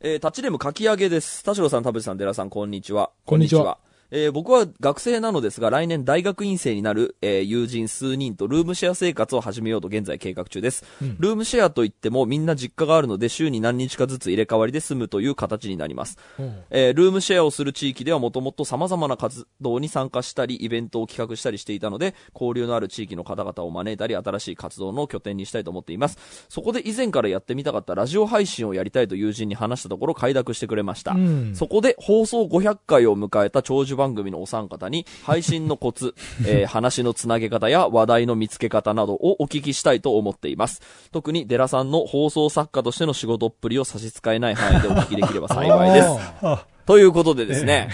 [0.00, 1.42] えー、タッチネームかき揚げです。
[1.42, 3.10] 田代さん、田淵さん、寺さん、こんにちは。
[3.26, 3.78] こんにちは
[4.10, 10.84] えー僕は学生なのですが、来年大学院生になる、えー友人数人とルームシェア生活を始めようと現在計画中です。
[11.18, 16.16] ルームシェアといってもみんな実家があるので週に何日かずつ入れ替わりで住むという形になります。
[16.70, 26.46] えールームシェアをする地域ではもともと様々な活動に参加したり、イベントを企画したりしていたので、交流のある地域の方々を招いたり、新しい活動の拠点にしたいと思っています。
[26.48, 31.12] そこで以前からやってみたかったラジオ配信をやりたいと友人に話したところ快諾してくれました。
[31.12, 36.14] んそこで放送500回を迎えた長寿番組のお三方に、配信のコツ、
[36.46, 40.80] えー話のつなげ方や話題の見つけ方などをお聞きしたいと思っています。
[41.12, 46.08] 特に、デラさんの放送作家としての仕事っぷりを差し支えない範囲でお聞きできれば幸いです。
[46.42, 47.90] あということでですね、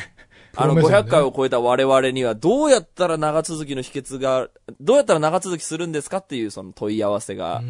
[0.57, 4.49] あの、プロメさんね500回を超えた我々にはどうやったら長続きの秘訣が、
[4.81, 7.63] どうやったら長続きするんですかっていうその問い合わせが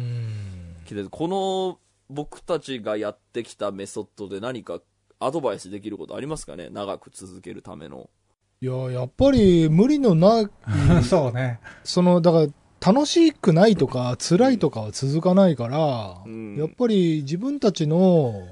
[0.85, 4.79] 来て、この僕たちがやってきたメソッドで何か
[5.19, 6.69] アドバイスできることありますかね？
[6.69, 8.09] 長く続けるための。
[8.65, 10.47] いや、やっぱり無理のない、
[11.07, 11.59] そうね。
[11.83, 12.47] その、だから、
[12.91, 18.47] 楽しくないとか、辛いとかは続かないから、うんやっぱり自分たちの、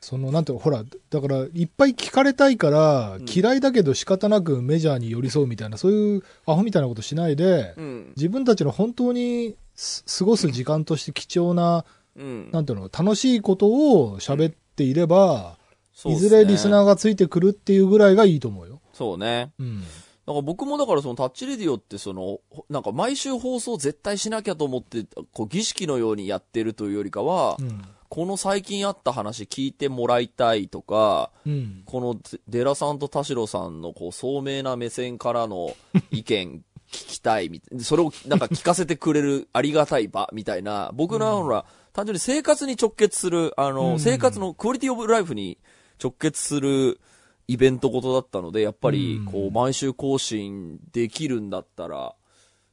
[0.00, 8.12] その、なんていうのほら、だから、いっぱい聞かれたいから、ん嫌いだけど仕方なくメジャーに寄り添うみたいな、そういうアホみたいなことしないで、うん。
[8.14, 12.50] 自分たちの本当にす過ごす時間として貴重な、うん。
[12.52, 15.56] なんていうの、楽しいことを喋っていれば、
[16.04, 18.75] いずれリスナーがついてくるっていうぐらいがいいと思うよ。
[18.96, 19.52] そうね。
[19.58, 19.80] うん。
[19.80, 19.86] だ
[20.32, 27.82] から僕もだからそのタッチレディオってその、ほなんか毎週放送絶対しなきゃと思って、こう儀式のようにやってるというよりかは、うん。
[28.08, 31.82] この最近あった話聞いてもらいたいとか、うん。
[31.84, 32.16] この
[32.48, 35.76] デラさんと田代さんのこう聡明な目線からの
[36.10, 45.58] 意見聞きたいみたいな、それをなんか聞かせてくれるありがたい場みたいな、僕のほら、単純に生活に直結する、あの、うん生活のクオリティオブライフに
[46.02, 47.00] 直結する
[47.48, 52.14] イベントごとだったので、やっぱりうんこう毎週更新できるんだったら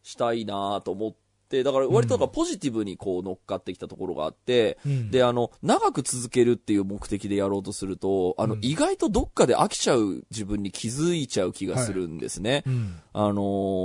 [0.02, 1.16] したいなと思っ
[1.50, 12.64] て、だから割とポジティブにこう乗っかってきたところがあって、うんで、あの、長く続けるっていう目的でやろうとすると、あの、うん意外とどっかで飽きちゃう自分に気づいちゃう気がするんですね。
[12.66, 12.96] うん。
[13.14, 13.34] あの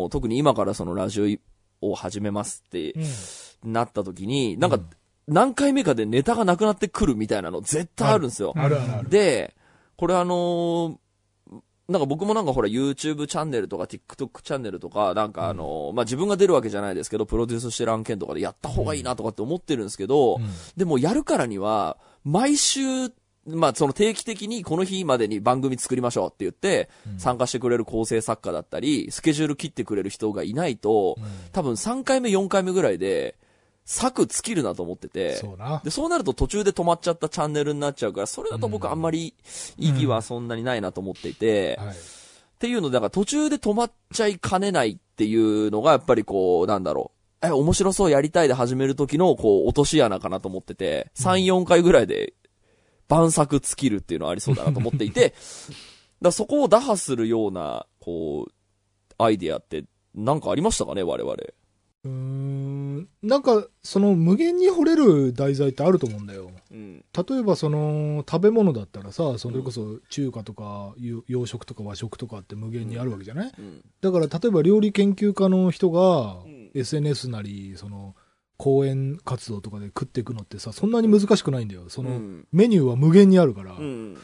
[0.06, 1.40] ー特に今からそのラジ
[1.82, 2.92] オを始めますって
[3.64, 3.72] うん。
[3.72, 4.86] なった時に、なんかうん、
[5.26, 8.54] 何回目かでネタがなくなってくるみたいなの絶対あるんですよ。
[8.56, 9.10] あるあるある。
[9.10, 9.54] で、
[9.98, 10.96] これあのー
[11.88, 20.42] なんか僕もなんかほら YouTube チャンネルとか TikTok チャンネルとか、なんかあのーまあ、自分が出るわけじゃないですけど、プロデュースしてる案件とかでやった方がいいなとかって思ってるんですけど、うん。
[20.76, 22.82] でもやるからには、毎週、
[23.46, 31.16] まあその定期的にこの日までに番組作りましょうって言って、参加してくれる構成作家だったり、スケジュール切ってくれる人がいないと、
[31.52, 33.38] 多分3回目4回目ぐらいで、
[33.88, 35.80] 策尽きるなと思ってて、そうな。
[35.82, 39.32] で、そうなると途中で止まっちゃったチャンネルになっちゃうから、それだと僕あんまり
[39.78, 41.88] 意義はそんなにないなと思っていて、はい。
[41.88, 41.92] っ
[42.58, 47.12] ていうので、だから途中で止まっちゃいかねないっていうのが、やっぱりこう、なんだろ
[47.42, 47.46] う。
[47.46, 52.34] え、面白そうやりたいで始める時の、こう、落とし穴かなと思ってて、3、4回ぐらいで、
[53.08, 55.32] 晩作尽きるっていうのはありそうだなと思っていて、
[56.20, 58.52] だそこを打破するような、こう、
[59.16, 59.84] アイディアって、
[60.14, 61.36] なんかありましたかね、我々。
[62.04, 63.08] うーん。
[63.22, 66.50] なんか、その無限に掘れる題材ってあると思うんだよ。
[66.70, 67.04] うん。
[67.28, 73.84] 例えばその食べ物だったらさ、それこそ中華とかゆ洋食とか和食とかって無限にあるわけじゃない、うん。
[74.00, 78.14] だから例えば料理研究家の人がうん SNS なり、その
[78.58, 81.88] 講演活動とかで食っていくのってさ、そんなに難しくないんだよ。
[81.88, 82.46] そのうん。
[82.52, 83.72] メニューは無限にあるから。
[83.72, 84.16] うん。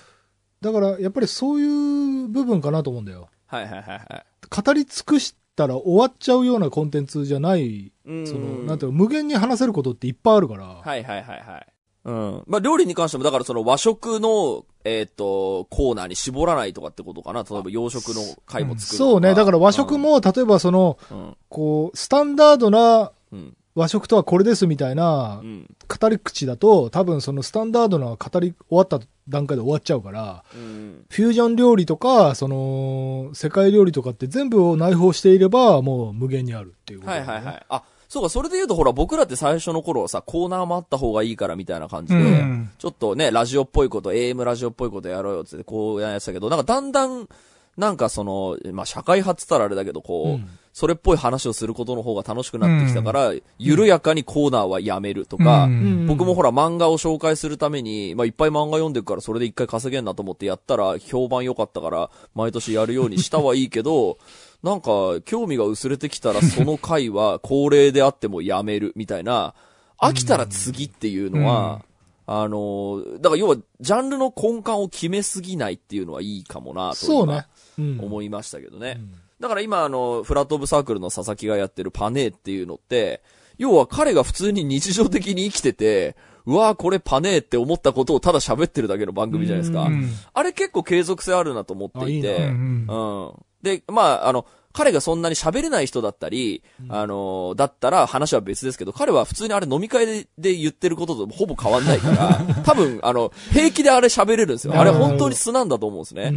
[0.60, 3.28] だからやっぱりそういう部分かなと思うんだよ。
[3.46, 4.62] はいはいはいはい。
[4.62, 10.64] 語り尽くしたら終わっちゃうようなコンテンツじゃない、うんその、なんていうの、無限に話せることっていっぱいあるから。
[10.66, 11.66] はいはいはいはい。
[12.04, 12.44] うん。
[12.46, 17.44] まあ、料理に関しても、だからその和食の、えっ、と、コーナーに絞らないとかってことかな。
[17.44, 19.34] 例えば洋食の回も作るとか、そうね。
[19.34, 21.36] だから和食も、例えばその、うん。
[21.48, 23.56] こう、スタンダードなうん。
[23.74, 25.66] 和食とはこれですみたいなうん。
[25.86, 31.04] 語り口だと、多分そのスタンダードな語り終わった段階で終わっちゃうから、うん。
[31.10, 37.66] フュージョン料理とか、その、世界料理とかって全部を内包していれば、もう無限にあるっていうことね、はいはいはい。
[37.68, 47.28] あ、そうか、それで言うとほら、僕らって最初の頃はさ、コーナーもあった方がいいからみたいな感じで、うんちょっとね、ラジオっぽいこと、AM ラジオっぽいことやろうよってこうやってたけど、なんかだんだん、
[47.76, 50.58] なんかその、まあ、社会派っつったらあれだけど、こう、うん。
[50.74, 56.06] それっぽい話をすることの方が楽しくなってきたから、緩やかにコーナーはやめるとか、うん。
[56.08, 64.18] 僕もほら漫画を紹介するために、まあ、いっぱい漫画読んでるからそれで一回稼げんなと思ってやったら評判良かったから毎年やるようにしたはいいけど、
[64.64, 69.54] なんか興味が薄れてきたらその回は恒例であってもやめるみたいな、
[70.00, 71.84] 飽きたら次っていうのは、
[72.26, 77.86] あの、だから要は、ジャンルの根幹を決めすぎないっていうのはいいかもなとそうね今。
[77.86, 78.00] うん。
[78.00, 78.96] 思いましたけどね。
[78.98, 83.22] うんだから今、あの、フラットオブサークルの佐々木がやってるパネーっていうのって、
[83.58, 86.16] 要は彼が普通に日常的に生きてて、
[86.46, 89.82] うわーこれパネーって思ったことをただ喋ってるだけの番組じゃないですか。
[89.82, 93.32] うんあれ結構継続性あるなと思っていて、あいいなうんうん。
[93.62, 104.74] で、まあ、あの、彼がそんなに喋れない人だったり、あの、だったら話は別ですけど、彼は普通にあれ飲み会でで言ってることとほぼ変わんないから、 多分、あの、平気であれ喋れるんですよ。
[104.76, 106.34] あれ本当に素なんだと思うんですね。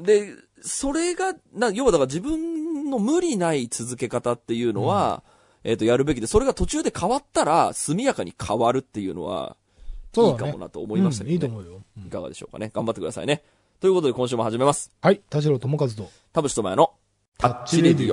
[0.00, 0.32] で、
[0.62, 5.22] それが、な、要はだから自分の無理ない続け方っていうのは、
[5.64, 9.56] えっ、と、やるべきで、それが途中で変わったら、速やかに変わるっていうのは、
[10.16, 11.82] いいかもなと思いましたけど、ねうんいいと思うよ。
[12.06, 12.70] いかがでしょうかね。
[12.72, 13.42] 頑張ってくださいね。
[13.80, 14.90] ということで今週も始めます。
[15.02, 15.20] はい。
[15.28, 16.10] 田代智和と。
[16.32, 16.94] 田淵智也の
[17.38, 18.04] タッチレデ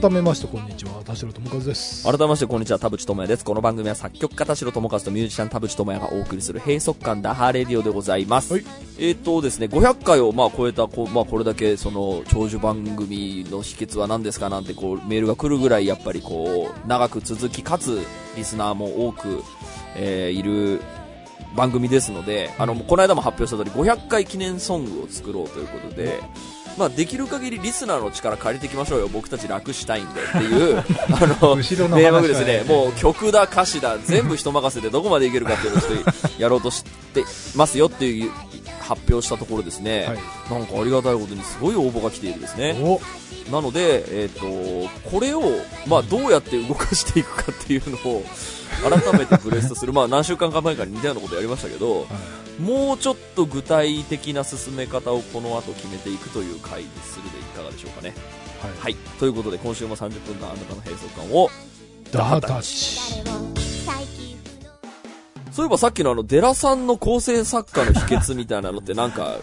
[0.00, 1.04] 改めまして、こんにちは。
[1.04, 2.02] 田代智和です。
[2.02, 3.44] 改めましてこんにちは、田淵智也です。
[3.44, 8.54] この番組は作曲家田代智和とミュージシャン田淵智也がお送りする閉塞感ダハーレディオでございます。
[8.54, 8.64] はい
[8.98, 18.00] えっ、とですね、500回をまあ超えた、こうまあこれだけその長寿番組の秘訣は何ですかなんてこうメールが来るぐらいやっぱりこう長く続きかつ
[18.36, 19.44] リスナーも多く、
[19.94, 20.80] えーいる
[21.54, 26.20] 番組ですので、あの、この間も発表した通り500回記念ソングを作ろうということで、
[26.76, 29.08] まあ、できる限りリスナーの力借りていきましょうよ。
[29.08, 30.78] 僕たち楽したいんでっていう、
[31.10, 32.64] あの、後ろの話はね名目ですね。
[32.66, 36.84] もう曲だ、歌詞だ、全部人任せでどこまでいけるかっていうのをちょっとやろうとし
[37.14, 37.24] て
[37.54, 38.30] ますよっていう
[38.84, 40.06] 発表したところですね。
[40.06, 40.18] はい
[40.50, 42.76] なんかありがたいことにすごい応募が来ているですね。
[42.78, 43.00] お
[43.50, 44.40] なので、えっ、と、
[45.10, 45.42] これを、
[45.86, 48.24] まあ、どうやって動かしていくかっていうのを、
[48.82, 49.92] 改めてブレストする。
[49.94, 52.06] まあ、何週間か前から似たようなことやりましたけど、
[52.58, 58.14] もうちょっと具体的な進め方をこの後決めていくという回にするでいかがでしょうかね。
[58.62, 58.72] はい。
[58.78, 58.94] はい。
[59.18, 61.50] ということで、今週も30分間あなたの閉塞感を、
[62.10, 63.73] ダハタッチ。
[65.54, 69.36] そういえばさっきのあの、デラさんの構成作家の秘訣みたいなのってなんか、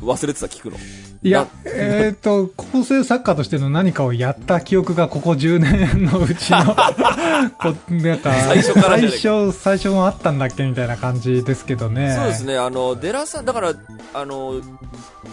[0.00, 0.76] 忘れてた聞くの？
[1.24, 6.74] いや、えっ、と、構成作家としての何かをやった記憶がここ10年のうちの、
[7.60, 12.12] こなんか、最初から最初、最初もあったんだっけみたいな感じですけどね。
[12.16, 13.72] そうですね、あの、デラさん、だから、
[14.14, 14.60] あの、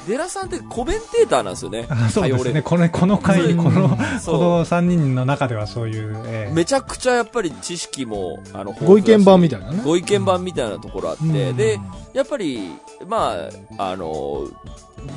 [0.07, 1.87] デラさんってコメンテーターなんですよね。
[1.89, 2.61] あそうですね。
[2.61, 9.81] この、この回、この、この3人の中ではそういう、ええめちゃくちゃやっぱり知識も、あの、ご意見番みたたいなね。
[9.83, 11.79] ご意見番みたいなところあって、うんで、
[12.13, 12.71] やっぱり、
[13.07, 13.35] ま
[13.77, 14.48] あ、あの、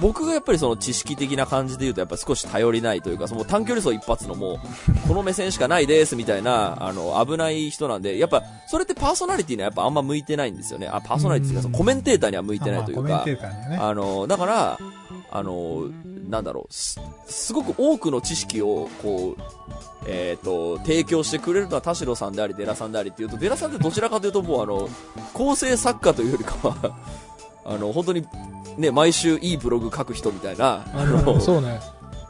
[0.01, 4.59] 僕がやっぱりその知識的な感じで言うとやっぱ少し頼りないというか、その短距離走一発のもう、
[5.09, 10.89] この目線しかないですみたいな、あの、危ない人なんで、やっぱ、それってパーソナリティにはやっぱあんま向いてないんですよね。
[10.89, 13.25] あ、パーソナリティっていうか、そのコメンテーターには向いてないというかま
[13.79, 14.79] あの、だから、
[15.31, 15.89] あの、
[16.29, 19.43] なんだろう、すすごく多くの知識を、こう、
[20.07, 24.89] えっ、と、提供してくれるのは田代さんであり、デラさんでありっていうと、デラさんってどちらかというともう、あの、
[25.33, 26.97] 構成作家というよりかは、
[27.65, 28.27] あの、本当に、
[28.77, 31.81] ね、毎週いいブログ書く人みたいな、あの、そうね。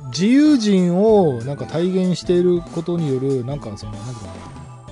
[0.08, 4.20] 自由人をなんか体現していることによる、なんかその、なんか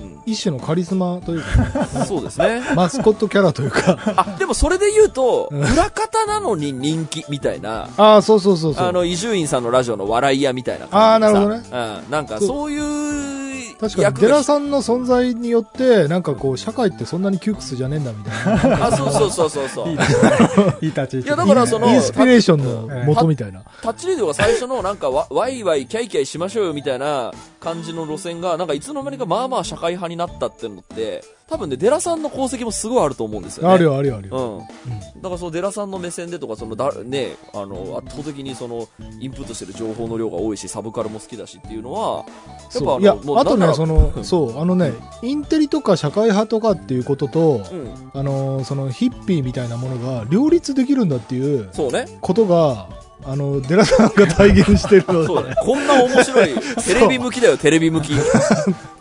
[0.01, 2.63] うん一種のカリスマというか、ね、 そうですね。
[2.75, 8.87] マスコットキャラというか、あ、でもそれで言うと、うん裏方なのに人気みたいな、ああ、そうそうそうそう。
[8.87, 12.11] あの、伊集院さんのラジオの笑い屋みたいな感じでさなるほうん。
[12.11, 13.40] なんかそういう
[13.81, 18.87] 確かに、デラさんの存在によって、なんかこう、社会ってそんなに窮屈じゃねえんだみたいな。
[18.89, 19.89] あ、そうそうそうそうそう。
[20.85, 21.27] いい立ち位置。
[21.29, 23.63] いやだからそのインスピレーションの元みたいな。
[23.83, 33.75] タッチレディオが最初のなんかわ、ワイワイキャイキャイしましょうよみたいな感じの路線が、なんかいつの間にかまあまあ社会派になったっていうのって、多分ね、デラさんの功績もすごいあると思うんですよね。
[33.75, 34.65] あるよ、あるよ、あるよ。
[34.87, 34.89] う
[35.19, 35.21] ん。
[35.21, 38.89] だからそのデラさんの目線でとか、そのだ、ね、あの、圧倒的にその、
[39.19, 42.25] インプットしてる情報の量が多いし、サブカルも好きだしっていうのは、
[42.73, 44.93] やっぱあの、いや、もうあとね、その、そう、あのね、
[45.23, 48.11] インテリとか社会派とかっていうことと、うん。
[48.15, 52.07] あの、そのヒッピーみたいなものが両立できるんだっていうそうね。
[52.21, 52.89] ことが、
[53.25, 55.55] あの、デラさんが体現してるので。
[55.57, 56.55] こんな面白い、
[56.87, 58.13] テレビ向きだよ、テレビ向き。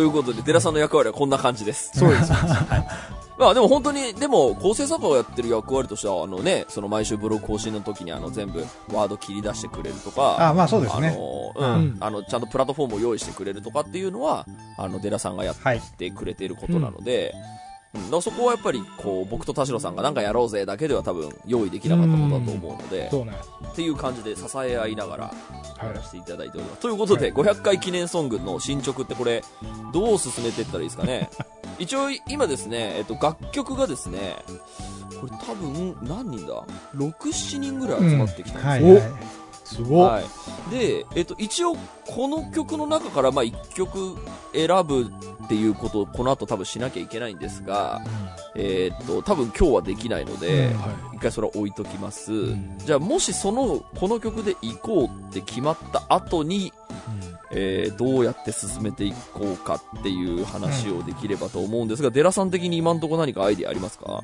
[0.00, 1.90] ということで、デラさんの役割はこんな感じです。
[1.94, 2.32] そうです。
[3.38, 8.60] まあでも本当に、でも構成作家がやってる役割としては、あのね、その毎週ブログ更新の時にあの全部
[8.92, 11.14] ワード切り出してくれるとか、あ、まあそうですあね。
[11.14, 14.46] の、うん、うんあの、ちゃんとプラットフォームを用意してくれるとかっていうのは、
[14.78, 15.80] あの、デラさんがやっはい。
[15.98, 17.34] てくれていることなので、
[17.92, 23.32] うん、そこはやっぱり、こう、僕と田代さんがなんかやろうぜだけでは多分用意できなかったことだと思うので、そうね。
[23.66, 25.34] っていう感じで支え合いながらは
[25.82, 26.80] いやらせていただいております。
[26.80, 29.42] ということで、500回記念ソングの進捗ってこれ、
[29.92, 31.30] どう進めていったらいいですかね。
[31.80, 34.36] 一応、今ですね、えっと、楽曲がですね、
[35.20, 38.94] これ多分何人だ ?6、7人ぐらい集まってきたんですよ。
[38.94, 39.39] はいはい。
[39.74, 40.08] すごい。
[40.08, 40.24] はい。
[40.70, 41.74] で、えっと、一応、
[42.06, 44.16] この曲の中から、まあ、一曲
[44.52, 45.10] 選ぶ
[45.44, 48.00] っていうことを、この後多分しなきゃいけないんですが、
[48.56, 50.74] えっと、多分今日はできないので、
[51.14, 52.32] 一回それは置いときます。
[52.32, 56.72] んじゃあ、もしその、この曲で行こうって決まった後に、
[57.52, 64.20] えーどうやって進めていこうかっていう話をできればと思うんですが、デラさん的に今んとこ何かアイディアありますか？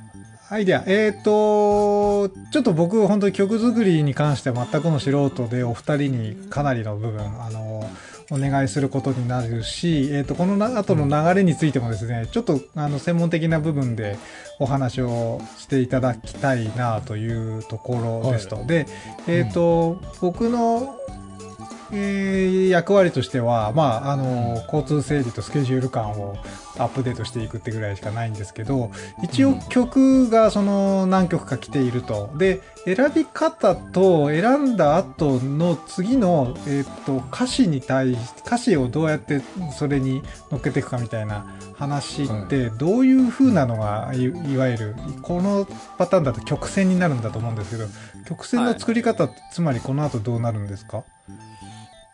[0.48, 0.84] アイデア。
[0.86, 7.90] えっ、と、ちょっと僕、本当に曲作りに関しては全くの素人で、お二人にかなりの部分、あの、
[8.30, 14.18] お願いすることになるし、えっ、と、このな後の流れについてもですね、ちょっと、あの、専門的な部分で
[14.60, 18.64] お話をしていただきたいなというところですと。
[18.64, 18.86] で、
[19.26, 20.96] えっ、と、僕の、
[22.66, 26.36] えー役割としては、まあ、あの、交通整理とスケジュール感を
[26.78, 28.90] アップデートしていくってぐらいしかないんですけど、
[29.22, 32.30] 一応曲がその何曲か来ていると。
[32.36, 39.40] で、選び方と選んだ後の次の、えっと、歌詞に対し、歌詞をどうやって
[39.76, 41.46] それに乗っけていくかみたいな
[41.76, 45.66] 話って、どういう風なのがい、いわゆる、この
[45.98, 47.88] パターンだと曲線になるんだと思うんですけど、
[48.28, 51.04] 曲線の作り方、つまりこの後どうなるんですか？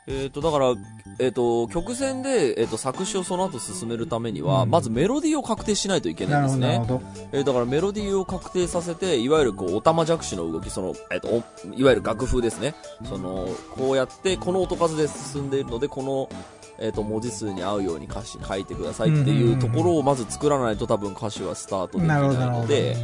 [0.07, 0.75] えっ、と、だから、
[1.21, 6.81] えっ、と、曲線で、えっ、と、作詞をその後進めるためには、うんまずメロディーを確定しないといけなないんですねなる。
[6.81, 7.03] ほど。
[7.33, 11.43] えーだからメロディーを確定させて、いわゆるこう、おたまじゃくしの動き、その、えっ、と、お
[11.77, 12.75] いわゆる楽譜ですね。
[13.05, 16.29] その、こうやって、この音数で進んでいるので、この、
[16.83, 22.97] えっ、と、文字数に合うように歌詞書いてくださいっていうところをまず作らないと多分歌詞はスタートできないので、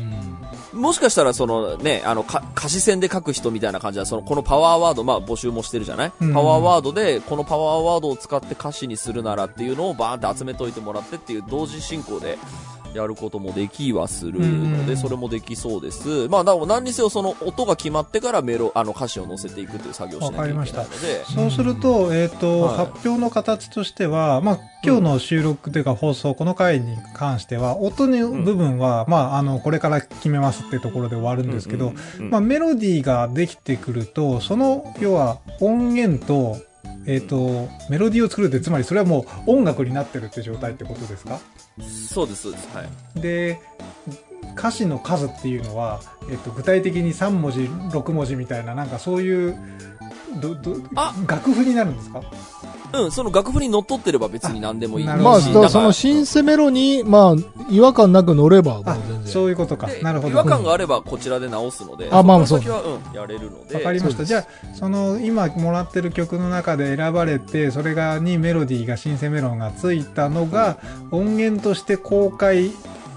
[0.73, 6.35] もしかしたらそのね、あの、か歌詞線で書く人みたいな感じは、その、このパワーワード、まあ募集もしてるじゃない、うん。
[6.35, 12.37] パワーワードで、このパワーワードを使って歌詞にするならっていうのをバーンって集めといてもらってっていう同時進行で
[12.95, 14.97] やることもできはするので、うん。
[14.97, 16.29] それもできそうです。
[16.29, 22.77] まあ、だ何にせよその音が決まってからメロ、あの歌詞を載せていくという作業をしなきゃいけないので、そうすると、えっ、と、はい。
[22.79, 36.57] 発表の形としては、まあ、今日の収録というか放送、この回に関しては、音の部分は、まあ、あの、これから決めますっていうところで終わるんですけど、うんうんまあ、メロディーができてくると、その、要は、音源と、
[37.07, 41.39] えっ、と、メロディーを作るって、つまりそれはもう音楽になってるって状態ってことですか？
[41.83, 42.69] そうです、そうです。
[42.77, 43.21] はい。
[43.21, 43.61] で、
[44.57, 49.57] 歌詞の数っていうのは、えっと、具体的に3文字、6文字みたいな、なんかそういう、
[50.41, 52.21] ど、ど、あ楽譜になるんですか？
[52.93, 55.09] うん、その楽譜にのっとってれば別に何でもいいし。
[55.09, 57.35] あなるほどまあ、だからそのシンセメロに、まあ、
[57.71, 59.33] 違和感なく乗れば、もうあ全、然。
[59.33, 60.01] そういうことかで。
[60.03, 60.35] なるほど。
[60.35, 63.75] 違和感があればこちらで直すので、あまあその先は、うん、やれるので。
[63.77, 64.25] わかりました。
[64.25, 70.79] じゃあ、その、今もらってる曲の中で選ばれて、それが、にメロディーが、シンセメロンがついたのが、
[71.11, 72.71] 音源として公開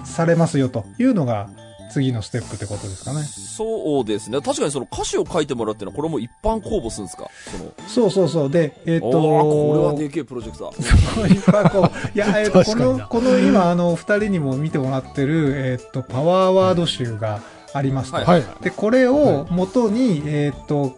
[0.03, 1.49] されますよというのが、
[1.91, 3.23] 次のステップってことですかね。
[3.23, 4.41] そうですね。
[4.41, 7.29] 確かにその歌詞を書いてもらうっていうのは、これも一般公募するんですか？
[7.51, 8.49] その、そうそうそう。
[8.49, 11.27] で、えっ、とこれはでけえプロジェクター。
[11.33, 17.41] いっぱいこういや、えっ、 と、この、この今、あの、二人にも見てもらってる、えっ、と、パワーワード集が
[17.73, 18.17] ありますと。
[18.17, 18.43] はいはい。
[18.63, 20.97] で、これを元に、えっ、と、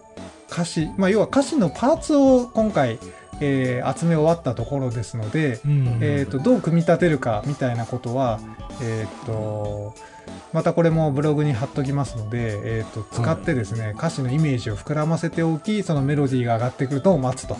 [0.51, 2.99] 歌詞、まあ、要は歌詞のパーツを今回、
[3.41, 8.39] えー集め終わったところですので、うんえっ、と、どう組み立てるかみたいなことは、
[8.81, 9.95] えっ、と、
[10.53, 17.57] またこれもブログに貼っときますので、えっ、と、使ってですね、歌詞のイメージを膨らませておき、そのメロディーが上がってくるのを待つと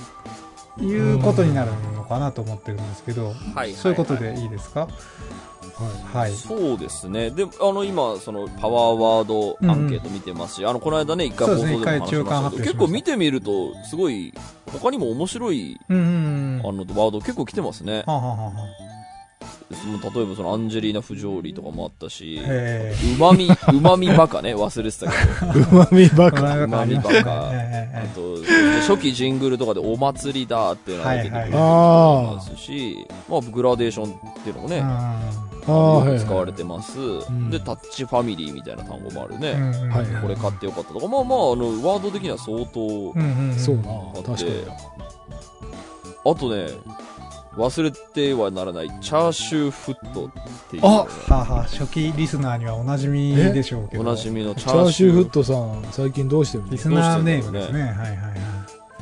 [0.81, 3.73] いうことになるのかなと思ってるんですけど、はい。
[3.73, 4.81] そういうことはでいいですか？
[4.81, 6.31] ははい。
[6.33, 7.31] そうですね。
[7.31, 14.33] で、あの、今、その、パワーワードアンケート見てますし、あの、この間ね、一回放送でも話しましたけど、発表しました結構見てみると、すごい、
[14.71, 16.61] 他にも面白い、うんうんうん。
[16.63, 18.03] あの、ワード結構来てますね。
[18.05, 18.51] はあ、はあは
[19.73, 25.59] 例えばそのアンジェリーナ・不条理とかもあったし、えうまみ、うまみバカね、忘れてたけど。
[25.59, 25.63] い。
[25.63, 26.63] うまみばー、か。
[26.63, 27.49] うまみバカ。
[27.53, 28.37] えあと、
[28.87, 36.99] 初期ジングルとかでお祭りだっていうのが出てくるますし、まあ、グラデーションっていうのもね、使われてます。
[37.31, 39.51] んで、タッチファミリーみたいな単語もあるね。
[39.51, 44.93] うんうんはいこれ買ってよかったとか、まあまあ、あの、ワード的には相当、うんうんそうなあって確かに。
[46.25, 46.67] あとね、
[47.57, 50.31] 忘れてはならない、チャーシューフットっ
[50.69, 54.01] ていう、あはあ、はあ、初期リスナーにはおなじみでしょうけど。
[54.01, 57.81] おなじみのチチャーシューフットさん、最近どうしてるんですかリスナーネームですね。
[57.81, 58.52] はいはいはい。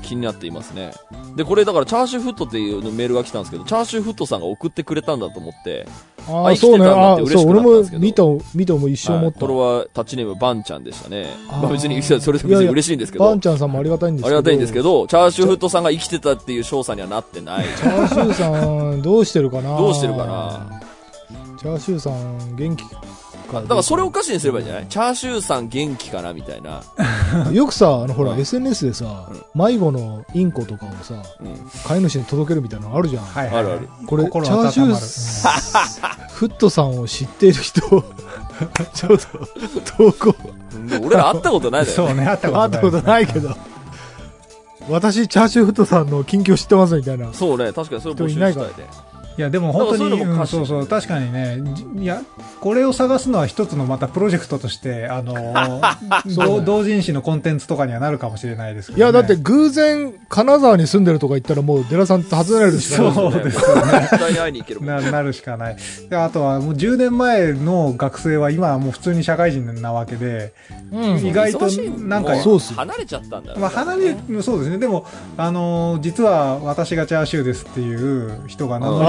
[0.01, 0.91] 気になっていますね。
[1.35, 5.87] で、これだからチャーシューフットっていうメールが来たんですけど、チャーシューフットさんが送ってくれたんだと思って、
[6.27, 6.85] ああ、そうね。
[6.85, 9.39] ああ、そう、俺も見た、見たも一生思った。
[9.39, 11.27] はいこれはタッチネームバンちゃんでしたね。
[11.49, 14.35] まあ別に、それで別に嬉しいんですけど、バンちゃんさんもありがたいんですけど。
[14.37, 17.65] ありがたいんですけど、チャーシューフットさんが生きてたっていう賞賛にはなってない。
[17.65, 20.81] チャーシューさん、どうしてるかなどうしてるかな
[21.59, 22.83] チャーシューさん、元気
[23.51, 24.87] かかだからそれをおかしにすればいいんじゃない？
[24.87, 26.81] チャーシューさん元気かなみたいな。
[27.51, 31.55] よくさ、あの、ほら、うん SNS でさうん、迷子のインコとかをさ、うん。
[31.87, 33.23] 飼い主に届けるみたいなのあるじゃん。
[33.25, 39.17] はいあるあるこれ、チ心ャーシュー、 フットさんを知っている人、 ちょっ
[39.85, 40.35] と、投稿。
[40.87, 42.07] で俺ら会ったことないだよね。
[42.07, 42.65] そうね、あったことない。
[42.65, 43.55] 会ったことないけど。
[44.89, 47.31] 私、チャーシューフットさんの近況知ってますみたいな。
[47.33, 48.89] そうね、確かにそれ募集人いないかしたいね。
[49.37, 52.21] いや、でも本当に、うんそうそう、確かにね、じいや、
[52.59, 55.53] これを探すのは一つのまたプロジェクトとして、あの、
[56.29, 59.03] そう同同人誌のコンテンツとかにはなるかもしれないですけど、ね。
[59.03, 64.09] いや、だって偶然、金沢に住んでるとか言ったらもう、デラさん外れるしかないそうですよね。
[64.81, 65.77] ななるしかない。
[66.09, 70.53] であとは、もう10年前の学生は今はもう普通に社会人なわけで、
[70.91, 71.67] うん意外と
[71.99, 74.77] なんか離れちゃったんだねまあ、離れ、そうですね。
[74.77, 75.05] でも、
[75.37, 79.05] あのー実は私がチャーシューですっていう人が名乗り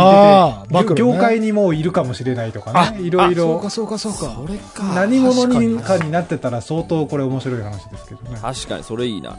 [0.68, 3.00] 出て、暴露ね業界にもういるかもしれないとかね。
[3.00, 4.18] いろいろそうか、そうか、そうか。
[4.46, 4.84] それか。
[4.94, 8.38] 何者に確かになってたら相当これ面白い話ですけどね。
[8.40, 9.36] 確かに、それいいな。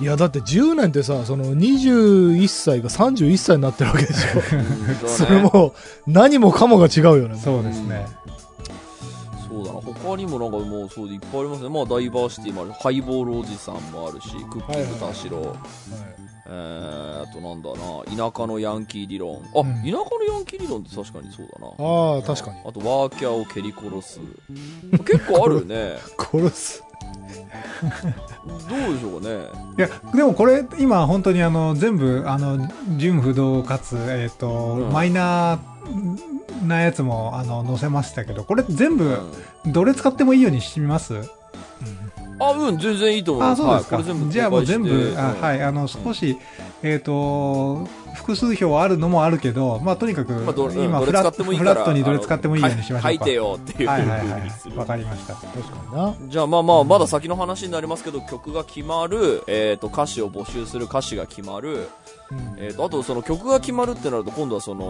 [0.00, 5.08] いや、だって10年ってさ、その21歳が31歳になってるわけでしょ。
[5.08, 5.72] それも
[6.06, 7.38] う、何もかもが違うよね。
[7.38, 8.06] そうですね。
[9.48, 9.80] そうだな。
[9.80, 11.68] 他にもなんかもうそうでいっぱいありますね。
[11.68, 12.72] まあ、ダイバーシティもある。
[12.72, 15.54] ハイボールおじさんもあるし、クッキング田代。
[16.46, 19.42] えー、あとなんだな、田舎のヤンキー理論。
[19.54, 21.68] あ、うん田舎のヤンキー理論って確かにそうだな。
[21.78, 22.58] ああ、確かに。
[22.66, 24.20] あと、ワーキャーを蹴り殺す。
[25.06, 25.96] 結構あるよね。
[26.18, 26.82] 殺す。
[28.68, 29.34] どうでしょうかね。
[29.78, 41.14] いや、でもこれ、今本当にあの、全部、あの、純不動かつ、えっ、と、うんマイナーなやつも、あの、載せましたけど、これ全部、うんどれ使ってもいいようにしてみます？
[42.38, 43.62] あ、うん、全然いいと思いあ、ます。
[43.62, 43.96] そうですか。
[43.96, 45.40] はい、じゃあもう全部、あい。
[45.40, 46.36] はい、あの、少し、
[46.82, 53.08] えっ、と、複数票あるのもあるけど、まあ、とにかく、まあ、どれ今どれフラット、使ってもいいからフラットにどれ使ってもいいようにしましょうか。
[53.08, 55.34] 書いてよっていうはいはいはい わかりました。
[55.34, 55.60] 確か
[55.90, 56.14] にな。
[56.28, 61.88] じゃあまあまあ、まだ先の話になりますけど、曲が決まる、えっ、と、歌詞を募集する歌詞が決まる、
[62.30, 64.86] うんえっ、と、あとその曲が決まるってなると、今度はその、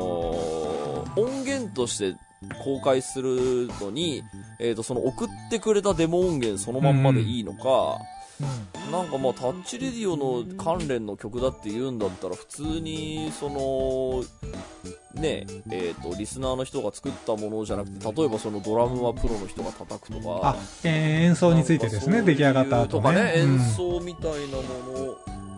[1.16, 2.16] 音源として
[2.62, 4.22] 公開するのに、
[4.58, 7.98] えっ、と、その送ってくれたデモ音源そのまんまでいいのか、
[8.90, 14.24] なんかまあ、タッチレディオの関連の曲だって言うんだったら、普通に、その、
[15.14, 23.32] ね、えっ、と、リスナーの人が作ったものじゃなくて、例えばそのドラムはプロの人が叩くとかあ、、えー演奏についてですね、出来上がった後とかね、ね。
[23.38, 24.62] 演奏みたいなも
[24.98, 25.53] の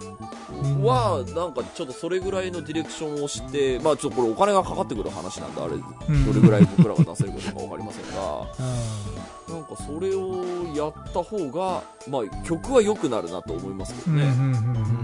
[0.83, 8.47] は、なんかちょっとそれぐらいのディレクションをして、まあちょっとこれお金がかかってくる話なんで、あれ、うんどれぐらい僕らが出せることかわかりませんが、
[9.49, 14.27] うなんかそれをやった方が、まあ曲は良くなるなと思いますけどね。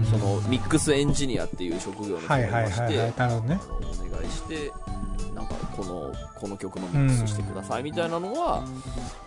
[0.09, 3.13] そのミックスエンジニアっていう職業の人がはいまして、はいはい。
[3.17, 3.59] なるほどね。
[3.61, 4.71] あのお願いして、
[5.33, 8.63] なんかこの、この曲のミックスしてくださいみたいなのは、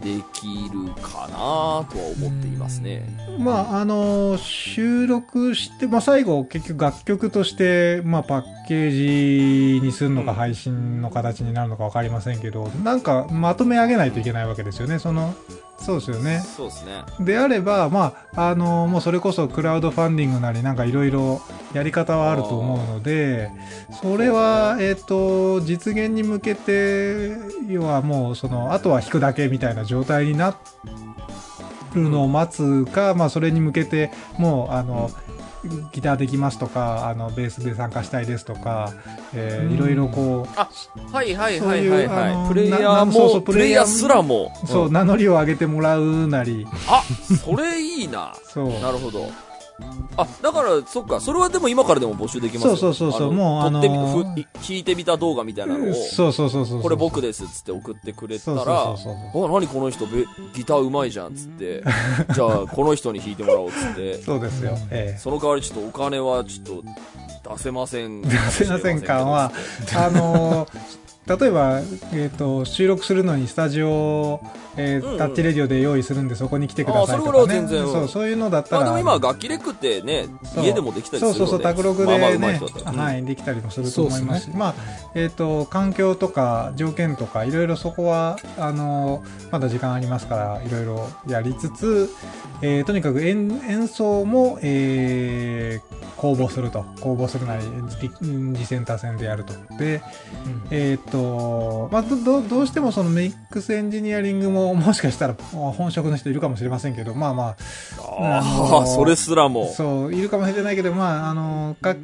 [0.01, 1.85] できるかなとは
[2.19, 3.09] 思っていますね。
[3.39, 15.35] まあ、あの、収録して、まあ、最後、結局楽曲として、まあ、パッケージにするのか、うん配信の形になるのかわかりませんけど、なんか、まとめ上げないといけないわけですよね、その、
[15.79, 16.41] そうですよね。
[16.41, 17.05] そうですね。
[17.21, 21.41] であれば、まあ、あの、もうそれこそクラウドファンディングなりなんかいろいろ
[21.75, 23.51] やり方はあると思うので、
[24.03, 27.37] それは、えっ、と、実現に向けて、
[27.69, 30.57] 要はもうその、あとは弾くだけみたいな状態にな
[31.95, 35.11] るのを待つか、まあそれに向けて、もう、あの、
[35.93, 38.93] ギターできますとか、あの、ベースで参加したいですとか、
[39.35, 40.71] えーうんいろいろこう、あ、
[41.13, 44.53] はいはいはいはい、はいプレイヤーも、そうそうプレイヤーすらも。
[44.67, 47.03] そう、ん名乗りを上げてもらうなり、あ、
[47.45, 48.35] それいいな。
[48.45, 48.69] そう。
[48.81, 49.31] なるほど。
[50.17, 52.77] あ、だから、そっか、それはでも今からでも募集できますよ。
[52.77, 53.29] そうそうそうそう。
[53.29, 56.83] あのもうあの撮ってみふいてみた動画みたいなのを、そうそうそうそう。
[56.83, 58.97] これ僕ですっつって送ってくれたら、あ、
[59.35, 61.83] 何この人ベギターうまいじゃんっつって、
[62.33, 64.79] じゃあこの人に弾いてもらおうっつって、そうですよ。
[64.91, 65.19] ええ。
[65.19, 66.83] その代わりちょっとお金はちょっ
[67.45, 68.23] と出せません。
[68.23, 69.53] 出すいません感は、
[69.95, 71.81] あのー例えば、
[72.13, 74.41] えっ、と、収録するのにスタジオを、
[74.77, 77.61] えーうんうんタッチレディオで用意するんでそこに来てくださいとあそれはかね。
[77.61, 78.85] 全然うんそう、そういうのだったら。
[78.85, 81.39] まあでも今楽器レックってね、そう家でもできたりするので。
[81.39, 83.05] そうそうそう、卓録でね、まあまあ上手い人だったら。
[83.05, 84.75] はい、できたりもすると思いますし、そうですまあ、
[85.15, 92.11] えっ、と、環境とか条件とか、いろいろそこは、あの、まだ時間ありますから、いろいろやりつつ、
[92.61, 96.85] えーとにかく演演奏も、えー公募すると。
[97.01, 99.53] 公募するなり、次次戦他戦でやると。
[99.77, 100.03] で、
[100.71, 101.16] えっ、と、
[101.91, 107.57] まあ、ど、どどうしてもそのミックスエンジニアリングも、 もしかしたら本職の人いるかもしれませんけど、まあま
[107.99, 109.69] あ、ああそれすらも。
[109.69, 111.95] そう、いるかもしれないけど、まあ、あの、か、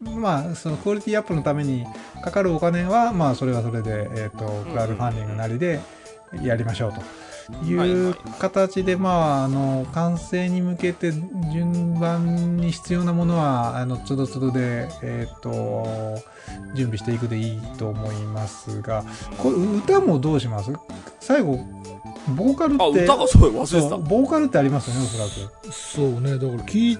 [0.00, 1.86] まあ、そのクオリティアップのために
[2.22, 5.80] かかるお金は、まあ、それはそれで、えっ、と、クラウドファンディングなりで、
[6.42, 7.00] やりましょうと。
[7.64, 11.12] いうい形で、まあ、あの、完成に向けて
[11.52, 16.18] 順番に必要なものは、あの、つどつどで、えっ、と、
[16.74, 19.04] 準備していくでいいと思いますが、
[19.38, 20.72] これ歌もどうします？
[21.20, 21.58] 最後、
[22.28, 23.96] ボーカルあ、って、歌がそう忘れてた。
[23.96, 25.24] ボーカルってありますよね、おそら
[25.70, 25.72] く。
[25.72, 26.98] そうね、だからキー、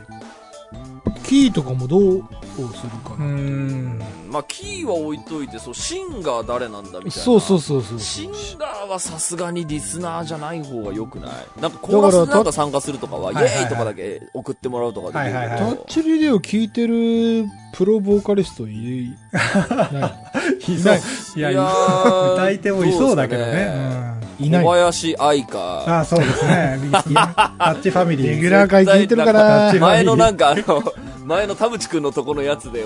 [1.25, 3.25] キーとかもどうするかな。
[3.25, 3.99] ん。
[4.31, 7.11] まあ、キーは置いといて、そう、シンガー誰なんだみたいな。
[7.13, 7.99] そうそうそうそう。
[8.01, 11.61] シンガーはさすがにリスナーじゃない方が良くない？
[11.61, 20.13] なんかコーラスでなんか参加するとかは、イエーイとかだけ送ってもらうとかできるけど、はいはいはタッチリレオ聞いてるプロボーカリストいない
[20.69, 20.99] いそう。
[21.37, 24.15] いや、いやー歌い手もいそうだけどね。
[24.41, 24.71] いない小。
[24.71, 26.79] 林愛うんか、あそうですね。
[26.83, 28.31] リ タッチファミリー。
[28.31, 30.83] レギュラー会聞いてるかタッなチ前のなんかあの、
[31.25, 32.85] 前の田淵くんのとこのやつで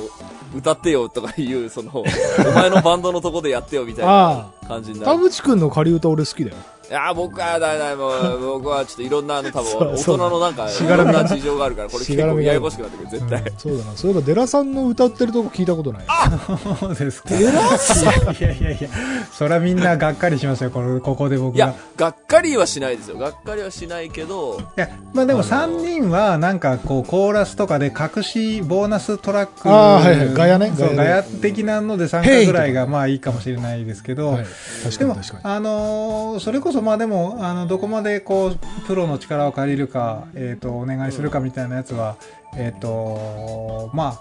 [0.56, 2.04] 歌ってよとかいう、その、お
[2.52, 5.18] 前のバンドのとこでやってよみたいなあ田感じになる。
[5.18, 6.56] 淵くんの仮歌俺好きだよ。
[6.88, 13.52] いやー、僕はだいだいもう、僕はちょっといろんなあの多分、大人のなんか、いろんな事情があるから、これ結構しがらみがややこしくなってくる、絶対。
[13.58, 13.92] そうだな。
[13.94, 16.04] そういえば、デラさんの歌ってるとこ聞いたことない。
[16.78, 17.38] そうですか。
[17.38, 17.54] いやい
[18.40, 18.88] やいやいや、
[19.30, 21.66] そりゃみんながっかりしますよ、これここで僕が。
[21.66, 23.18] いや、がっかりはしないですよ。
[23.18, 29.68] がっかりはしないけど、いや、まあでもあの3人はなんかこうコーラスとかで隠しボーナストラック。
[29.68, 34.46] あーはいはいガヤねそう、ガガヤヤ的なので参加ぐらいがまあいいかもしれないですけど、はい。
[34.84, 35.54] 確かでもに確かに。
[35.54, 42.16] あのーそれこそまあでも、あの、どこまでこう、プロの力を借りるか、えっ、と、お願いするかみたいなやつは、
[42.56, 44.20] えっ、と、ま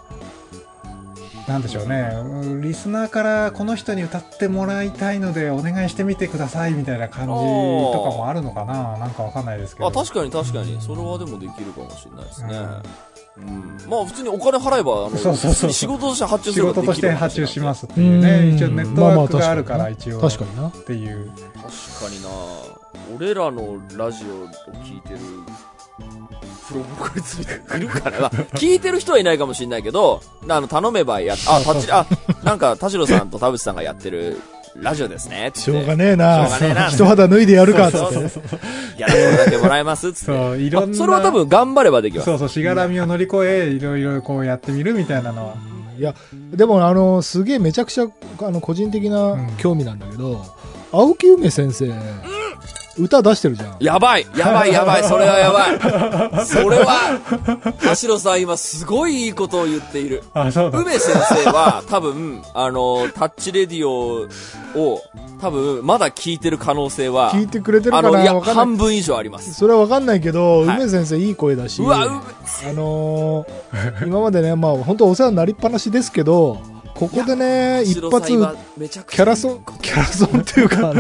[1.48, 2.10] あ、なんでしょうね。
[2.14, 9.88] うんリスナーからこの人に歌ってもらいたいのでお願いしてみてくださいみたいな感じとかもあるのかななんかわかんないですけど。
[9.88, 12.58] あ、確かに確かに、それはでもできるかもしれないですね。
[12.58, 12.84] うん。
[13.90, 18.50] まあ普通にお金払えば、あの、そうそうそう仕事として発注する事として発注しますっていうね。
[18.50, 20.20] うん一応ネットワークがあるから、一応。
[20.20, 20.68] 確かにな。
[20.68, 21.30] っていう。
[21.30, 22.30] 確かにな
[23.16, 24.48] 俺らのラジオを
[24.84, 25.20] 聞いてる
[26.68, 32.06] プロボーカリストみたいないるかな、 まあ、聞いてる人はいないかもしれないけど、あの、頼めばやっ、あ、タッチ、あ、
[32.44, 34.42] なんか、田代さんと田淵さんがやってる
[34.82, 35.52] ラジオですね。
[35.56, 36.48] しょうがねえな。
[36.48, 39.14] しょうがねえな一肌脱いでやるか、つそうってやら
[39.46, 40.26] せてもらえますつって。
[40.26, 40.96] そう、いろんな。
[40.96, 42.26] あそれは多分頑張ればできます。
[42.26, 45.56] そうそう、しがらみを乗り越え、いろいろこうやってみるみたいなのは。
[45.98, 46.14] いや、
[46.52, 48.06] でもあの、すげえめちゃくちゃ、
[48.42, 50.46] あの、個人的な興味なんだけど、
[50.92, 51.92] 青木梅先生、
[53.00, 53.78] 歌出してるじゃん。
[53.80, 57.20] やばいやばいやばいそれはやばいそれは、
[57.82, 60.24] 田代さん今すごいいいことを言っている。
[60.34, 60.80] あ、そうだ。
[60.80, 64.28] 梅先生は多分、あの、タッチレディオ
[64.76, 65.02] を
[65.40, 68.40] 多分まだ聞いてる可能性は、聞いてくれてるかあの、いや。
[68.42, 69.54] 半分以上あります。
[69.54, 76.60] それはわかんないけど、はい梅先生いい声だし、うわ、うあのー今までね、まあ本当お世話になりっぱなしですけど、
[76.98, 80.92] ここでね、一発、田代さん今めちゃくちゃキャラソン、キャラソンっていうか、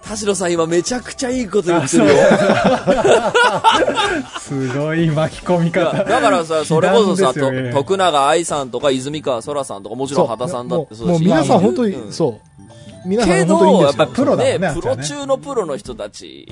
[0.00, 2.14] 田代さん今めちゃくちゃいいこと言ってるよ。
[4.38, 6.04] すごい巻き込み方。
[6.04, 11.24] だからさ、それこそさ、ね徳永愛さんとか泉川空さんとかもちろん畑さんだってもうもうそうだし。
[11.24, 12.38] 皆さん本当に、うんそう。
[13.04, 14.04] 皆さんけ本当にいいんど、ですよ。
[14.04, 16.48] やっぱりプロねプロだもんね、プロ中のプロの人たち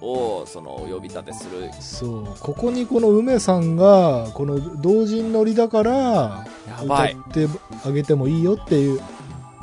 [0.00, 1.70] を、その、呼び立てする。
[1.80, 2.26] そう。
[2.40, 7.12] ここにこの梅さんが、この同人乗りだから、やばい。
[7.12, 7.48] 歌って
[7.84, 9.00] あげてもいいよっていう、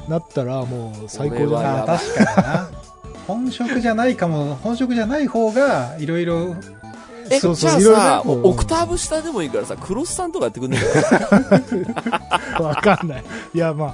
[0.08, 2.70] なったらもう最高じゃこれな確かにな。
[3.28, 6.56] 本職じゃないかも、本職じゃない方が、いろいろ、
[7.30, 11.86] え、そうそうじゃあいろいろねさ、オクターブ下でもいいからさ、クロスさんとかやってくんねえ
[12.58, 13.24] かわかんない。
[13.54, 13.92] いや、まあ、う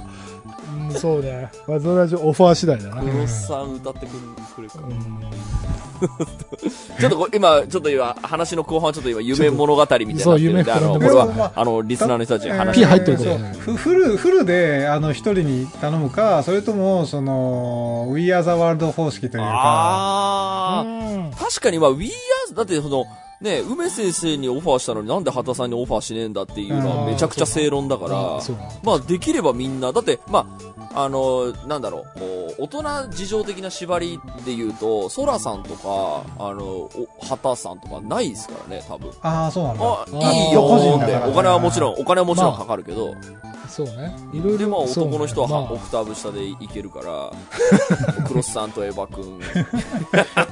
[0.98, 1.50] そうね。
[1.66, 3.02] まあ、それはオファー次第だな。
[3.02, 4.78] クロスさん歌ってくるか。
[4.78, 5.20] うん。
[6.98, 21.30] ちょっとこ今、ちょっと今、話の後半ちょっと今、夢物語みたいになってそうるんで、夢あの、これは、あの、リスナーの人たちに話ピー入ってるかそうらねフフル、フルで、あの、一人に頼むか、それとも、その、We Are the World 方式というか、あうん。
[21.30, 22.10] ー確かに、まあ、We
[22.50, 23.04] Are、だってその、
[23.40, 28.10] ね、梅先生にオファーしたのになんで畑さんにオファーしねえんだっていうのはめちゃくちゃ正論だから、
[28.82, 39.10] まあできればみんな、だって、まあ、あの、なんだろう、こう、大人事情的な縛りで言うと、ソラさんとか、あの、お畑さんとかないですからね、多分。
[39.22, 39.84] ああ、そうなんだ。
[39.84, 42.58] あ、いいよ個人ってだからお金はもちろん、お金はもちろんまあ。
[42.58, 43.14] かかるけど、
[43.70, 44.14] そうね。
[44.32, 44.86] いろいで、まあろ。
[44.88, 47.32] そうね男の人はまオクターブ下でいけるから、
[48.26, 49.40] クロスさんとエヴァ君。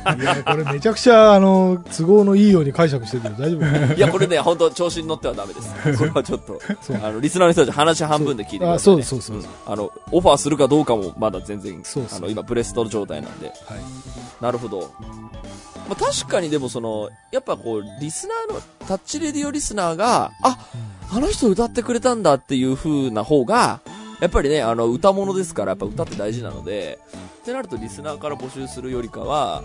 [0.04, 5.74] あいや、これめちゃくちゃ、あの、都合のいいように解釈してるけど大丈夫いや、これね、本当調子に乗ってはダメです。
[5.98, 6.60] これはちょっと、
[7.02, 9.02] あの、リスナーの人たち話半分で聞いてください、ね。
[9.02, 13.46] あそうそうそうですあの、オファーするかどうかもまだ全然、そうそうあの、今ブレスト状態なんで。
[13.46, 13.54] はい。
[14.40, 14.90] なるほど。
[15.88, 20.58] まあ、確かにでもその、やっぱこう、リスナーの、タッチレディオリスナーが、あ、
[21.10, 23.80] あの人歌ってくれたんだっていう風な方が、
[24.20, 26.98] やっぱりね、あの、歌物ですから、やっぱ歌って大事なので、
[27.42, 29.62] ってなるとリスナーから募集するよりかは、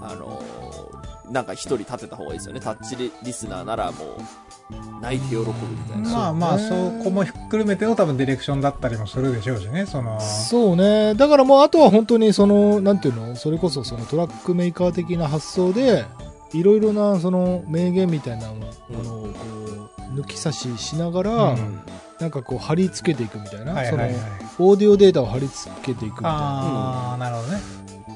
[0.00, 0.96] あのー
[1.28, 2.60] なんか一人立てた方がいいですよね。
[2.60, 5.54] タッチリリスナーならもう、泣いて喜ぶみ
[5.90, 6.08] たいな。
[6.08, 10.20] まあまあ、そこもひっくるめての多分ディレクションだったりもするでしょうしね、その。
[10.20, 11.16] そうね。
[11.16, 13.34] だからもうあとは本当にその、なんていうの？
[13.34, 16.04] それこそそのトラックメーカー的な発想で、
[16.52, 18.60] いろいろなその名言みたいなも
[19.02, 21.80] のをこう、抜き差ししながら、うん
[22.18, 23.66] なんかこう貼り付けていくみたいな。
[23.66, 24.12] そのはいはいはい。
[24.58, 26.30] オーディオデータを貼り付けていくみたいな。
[26.30, 27.60] ああ、なるほどね。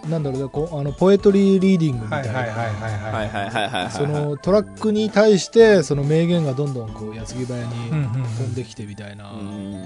[0.09, 3.91] なんだろうね、こう、あの、ポエトリーリーディングみたいな。
[3.91, 7.97] そのトラックに対して、その名言がどんどんこう、矢継ぎ早に飛
[8.45, 9.33] んできてみたいな。
[9.33, 9.83] うん。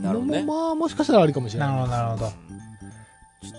[0.00, 0.40] なるほどね。
[0.40, 1.68] のもまあ、もしかしたらありかもしれない。
[1.68, 2.32] なるほど、なるほど。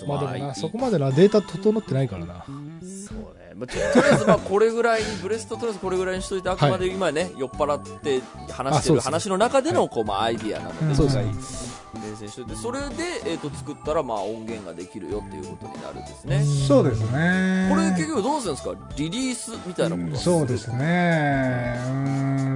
[0.08, 2.44] まあでもな、いそこまでな、データ整ってないからな。
[2.46, 3.14] そ。
[3.60, 10.96] まあ、 とりあえずまあこれぐらいに、ブレストとりあえずこれぐらいにしといて、あくまで今ね、酔っ払って話してる話の中での、こう、まあアイディアなので、うん。
[10.96, 12.46] そうですい。
[12.46, 12.86] て、それで、
[13.26, 16.44] えっと、作ったら、まあ音源ができるよっていうことになるんですね。
[16.68, 17.68] そうですね。
[17.70, 18.76] これ結局どうするんですか？
[18.96, 21.80] リリースみたいなことはそうですね。
[21.88, 21.90] う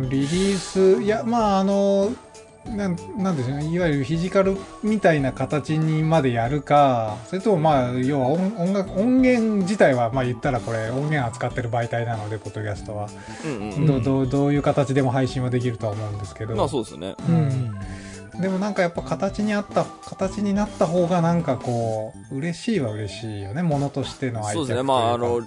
[0.06, 2.12] ん、リリース、いや、まあ、あの、
[2.66, 13.10] なんなんでしょうね、いわゆるフィジカルみたいな形にまでやるか、それともまあ、要は音音楽、音源自体は、まあ言ったらこれ音源扱ってる媒体なので、ポッドキャストは。
[13.46, 13.86] うんうん。
[13.86, 16.56] どうどうどういう形でも配信はできるとは思うんですけど。
[16.56, 17.16] まあそうですね。
[17.28, 17.76] うん。
[18.42, 24.84] でもなんかやっぱ形にあった、形になった方がなんかこう、嬉しいは嬉しいよね、ものとしての愛着そうですね。
[24.84, 25.42] まああの、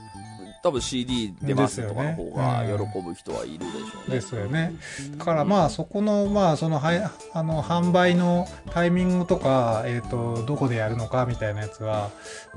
[0.67, 4.15] 多分 CD 出ますとかの方がですよね喜ぶ人はいるでしょうね。
[4.17, 4.73] ですよね。
[5.17, 7.01] だからまあそこのまあそのはい
[7.33, 12.11] あの販売のタイミングとかえっ、とどこでやるのかみたいなやつは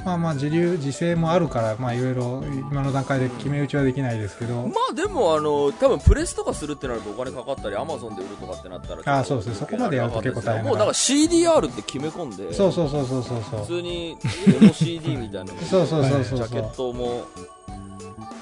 [0.03, 4.63] まあまあ自流自制もあるからまあいろいろ今の段階で決め打ちはできないですけど。
[4.67, 13.67] まあでもあの多分プレスとかするってなるとお金かかったりアマゾンで売るとかってなったらあそうですねそこまでやると結構大変だもうなんか CDR って決め込んでそうそうそうそうそうそう普。
[13.67, 14.17] 通に
[14.47, 17.27] デモ CD みたいなのそうそうそうそうジャケットも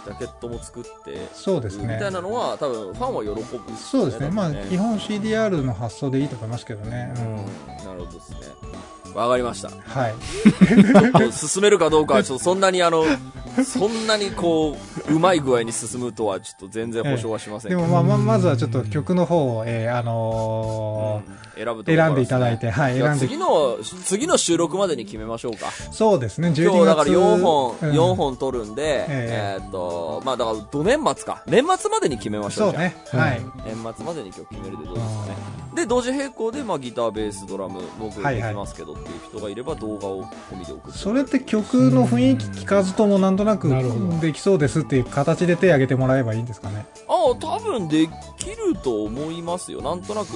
[0.06, 2.12] ジャケットも作ってそうですねみたい。
[2.12, 4.30] なのは多分ファンは喜ぶ、そうですね。
[4.30, 7.14] まあ基本 CDR の発想でいいと思いますけどね。
[7.18, 7.24] うん。
[7.24, 7.46] うん
[7.86, 8.40] なるほどですね
[9.18, 11.32] わかりましたはい。
[11.32, 13.06] 進めるかどうかはちょっとそんなにあの
[13.66, 14.78] そんなにこ
[15.10, 26.64] ううまい具合に進むとはちょっと全然保証はしませんけど、でもまあまずはちょっと曲の方を、えーあのー選ぶところから選んでいただいて、はい、選んで次の次の収録までに決めましょうかそうですね、12月。
[26.66, 31.44] 今日だから4本、うん4本撮るんで、ええーっと、まあだから、ど年末か。
[31.48, 32.72] 年末までに決めましょう。
[32.72, 32.96] そうね。
[33.12, 33.40] はい。
[33.40, 35.37] じゃあ年末までに曲決めるでどうですかね。
[35.78, 40.98] で、同時並行で、まあギター、ベース、ドラム、僕できますけどっていう人がいれば動画を込みで送って。
[40.98, 43.70] それって曲の雰囲気聞かずともなんとなく
[44.20, 46.88] できそうですっていう形で手挙げてもらえばいいんですかね？
[47.08, 49.82] ああ、多分できると思いますよ。
[49.82, 50.30] なんとなく、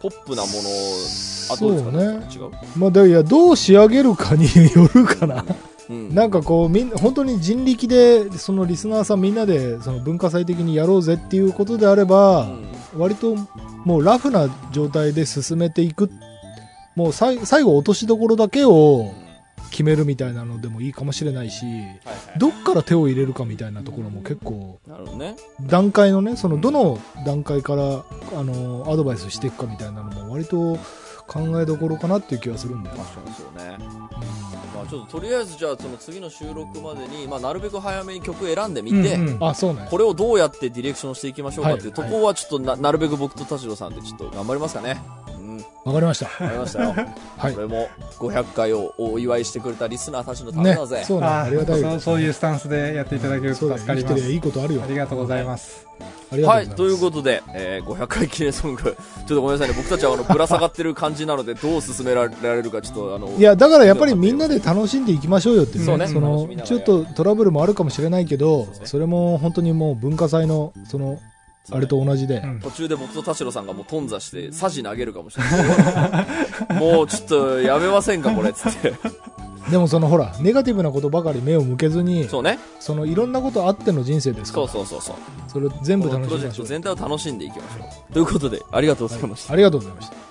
[0.00, 0.72] ポップなものを、
[1.52, 2.50] あ、どうですかそうね違う？
[2.76, 5.44] まあ、だいや、どう仕上げるかによるかな。
[5.88, 6.12] うん。
[6.12, 12.48] なんかこう、みんな、本当に人力で、そのリスナーさんみんなで、その文化祭的にやろうぜっていうことであれば、
[12.96, 13.36] 割と
[13.84, 16.10] もうラフな状態で進めていく。
[16.96, 19.14] もうさい最後落としどころだけを
[19.70, 21.64] 決めるみたいなのでもいいかもしれないし、
[22.36, 24.78] どっから手を入れるかみたいなところも結構。
[25.62, 28.04] 段階のね、そのどの段階から、
[28.38, 30.78] あの、アドバイスしていくかみたいなのも割と
[31.26, 33.02] 考えどころかなっていう気がするんだよね。
[34.90, 39.86] まあちょっととりあえずじゃあその次の収録までに、まあなるべく早めに曲選んでみて、うんうんあ、そうね。
[39.90, 45.00] これをどうやってディレクションしていきましょうかっていうとはいこはちょっとななるべく僕と田代さんでちょっと頑張りますかね。
[45.84, 45.92] うん。
[45.92, 46.26] わかりました。
[46.26, 46.94] わかりましたよ。
[47.38, 47.88] はいこれも
[48.18, 51.04] 500回をお祝いしてくれたリスナーたちのためねだぜ。。
[51.06, 51.26] そうね。
[51.26, 51.80] あありがたい。
[51.80, 53.56] そうそういうスタンスでやっていただける。
[53.56, 54.30] と助かります。
[54.30, 54.86] いいことあるよあ。
[54.88, 55.86] りがとうございます。
[56.00, 56.76] ありがとうござはいい、ます。
[56.76, 71.18] ということで、えー500回記念ソング、ちょっとごめんなさいね、僕たちはあのぶら下がってる感じなので、どう進められるか、ちょっとあの、いや、だからやっぱりみんなで楽しんでいきましょうよっていうそうねそのちょっとトラブルもあるかもしれないけど、そねそれも本当にもう文化祭の、その、
[71.70, 76.26] あれと同じで、うん途中で僕と田代さんがもう頓挫して、サジ投げるかもしれな
[76.70, 76.74] い。
[76.78, 78.92] もうちょっとやめませんか、これ、つって。
[79.70, 82.58] でもそのほら、ネガティブなことばかり目を向けずに、そうね。
[82.80, 85.16] そのいろんなことあっての人生ですかそうら、そうそうそう。
[85.48, 86.66] それを全部このプロジェクト楽しみましょう。
[86.66, 88.12] 全体を楽しんでいきましょう。
[88.12, 89.52] ということで、ありがとうございました。
[89.52, 90.29] ありがとうございました。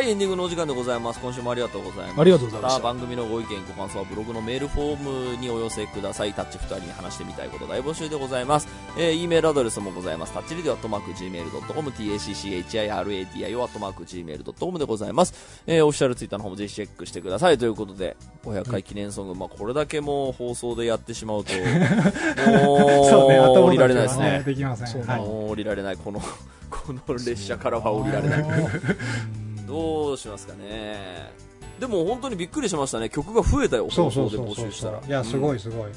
[0.00, 1.20] ははい、エンディングのお時間でございます。
[1.20, 2.20] 今週もありがとうございます。
[2.22, 6.32] ありがとうございました番組のご意見、ご感想はブログのメールフォームにお寄せください。
[6.32, 8.66] タッチ二人に話してみたいこと大募集でございます。
[8.96, 10.32] えー、E メールアドレスもございます。
[10.32, 15.34] タッチリディオアットマーク Gmail.com、tacchiradio アットマーク Gmail.com でございます。
[15.66, 17.58] えー、オフィシャルツイッターの方もぜひチェックしてください。
[17.58, 24.42] ということで、500回記念ソング、まあこれだけもう放送でやってしまうと、もう、そうね、後降りられないですね。
[24.46, 25.06] できません。
[25.18, 26.22] もう降りられない、この、
[26.70, 29.39] この列車からは降りられない。
[29.70, 31.30] どうしますかね。
[31.78, 33.08] でも本当にびっくりしましたね。
[33.08, 35.00] 曲が増えたよ、そうそうそうそう募集したら。
[35.06, 35.90] いや、すごうんいすごい。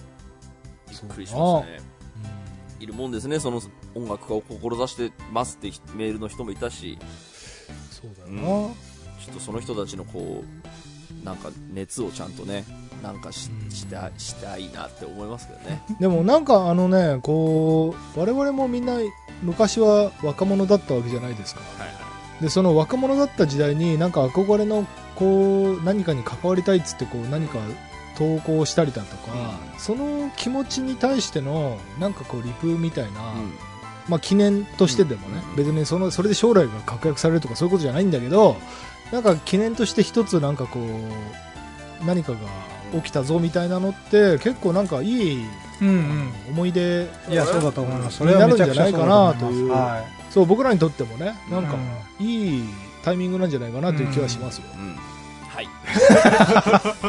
[0.90, 1.80] びっくりしましたね。
[2.80, 3.62] いるもんですね、その
[3.96, 7.00] 音楽家を志してますってメールの人もいたし、
[7.90, 8.40] そうだうん。
[8.40, 12.66] ちょっとその人たちのこう、なんか熱をちゃんとね、
[13.02, 15.82] なんかしうんしたしたいなって思いますけどね。
[16.00, 18.98] でもなんかあのね、こう、我々もみんな
[19.42, 21.62] 昔は若者だったわけじゃないですか。
[21.78, 22.03] はいはい。
[22.44, 27.58] で、その若者だった時代になんか憧れのこう、何かに関わりたいっつってこう何か
[28.18, 33.34] 投稿したりだとか、その気持ちに対してのなんかこうリプみたいな、
[34.10, 38.58] まあ記念としてでもね、うん別にそのそれで将来が確約されるとかそういうことじゃないんだけど
[39.14, 42.40] なんか記念として一つなんかこう何かが
[42.96, 45.46] 起きたぞみたいなのって結構なんかいい
[45.82, 46.34] うんうん。
[46.50, 48.18] 思い出いや、そうだと思います。
[48.18, 49.34] それはめちゃくちゃそうだと思います。
[49.34, 50.04] になるんじゃないかなというは
[50.34, 51.52] そう僕らにとってもねい。
[51.52, 51.76] なんか
[52.20, 52.64] いい
[53.04, 54.96] タイミングなんじゃないかなという気はしますよ、うん。
[55.48, 55.70] はい。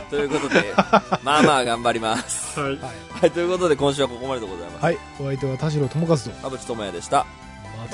[0.10, 0.74] ということで、
[1.22, 2.60] まあまあ頑張ります。
[2.60, 2.78] はい。
[2.78, 4.84] はい、ということで今週はここまででございます。
[4.84, 7.24] はいお相手は田代智和と田淵智也でした。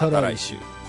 [0.01, 0.80] また来週週。